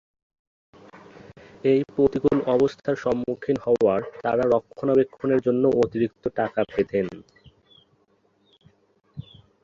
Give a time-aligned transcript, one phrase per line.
[1.63, 7.05] এ প্রতিকূল অবস্থার সম্মুখীন হওয়ার তারা রক্ষণাবেক্ষণের জন্য অতিরিক্ত টাকা পেতেন